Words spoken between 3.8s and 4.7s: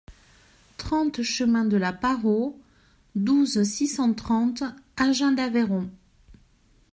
cent trente,